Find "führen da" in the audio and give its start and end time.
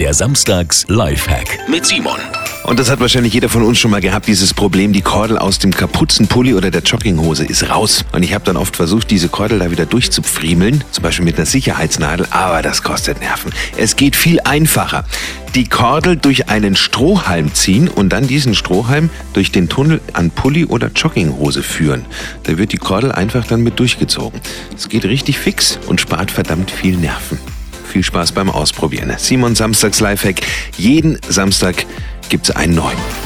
21.62-22.58